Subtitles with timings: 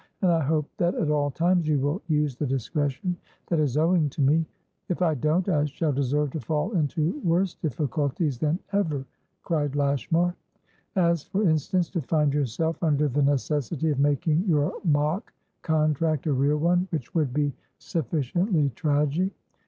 [0.23, 3.15] "And I hope that at all times you will use the discretion
[3.49, 4.47] that is owing to me."
[4.89, 9.05] "If I don't, I shall deserve to fall into worse difficulties than ever,"
[9.43, 10.33] cried Lashmar.
[10.95, 16.33] "As, for instance, to find yourself under the necessity of making your mock contract a
[16.33, 19.31] real onewhich would be sufficiently tragic."